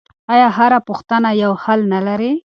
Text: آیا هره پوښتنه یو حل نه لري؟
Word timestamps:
آیا 0.33 0.47
هره 0.57 0.79
پوښتنه 0.87 1.29
یو 1.43 1.51
حل 1.63 1.79
نه 1.93 1.99
لري؟ 2.07 2.33